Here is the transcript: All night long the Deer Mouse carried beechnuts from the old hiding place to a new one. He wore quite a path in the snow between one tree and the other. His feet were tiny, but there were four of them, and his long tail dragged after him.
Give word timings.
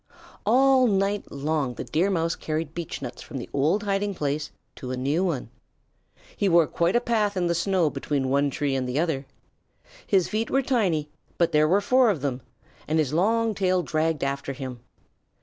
All 0.47 0.87
night 0.87 1.31
long 1.31 1.75
the 1.75 1.83
Deer 1.83 2.09
Mouse 2.09 2.35
carried 2.35 2.73
beechnuts 2.73 3.21
from 3.21 3.37
the 3.37 3.47
old 3.53 3.83
hiding 3.83 4.15
place 4.15 4.49
to 4.77 4.89
a 4.89 4.97
new 4.97 5.23
one. 5.23 5.51
He 6.35 6.49
wore 6.49 6.65
quite 6.65 6.95
a 6.95 6.99
path 6.99 7.37
in 7.37 7.45
the 7.45 7.53
snow 7.53 7.91
between 7.91 8.27
one 8.27 8.49
tree 8.49 8.73
and 8.75 8.89
the 8.89 8.97
other. 8.99 9.27
His 10.07 10.27
feet 10.27 10.49
were 10.49 10.63
tiny, 10.63 11.11
but 11.37 11.51
there 11.51 11.67
were 11.67 11.81
four 11.81 12.09
of 12.09 12.21
them, 12.21 12.41
and 12.87 12.97
his 12.97 13.13
long 13.13 13.53
tail 13.53 13.83
dragged 13.83 14.23
after 14.23 14.53
him. 14.53 14.79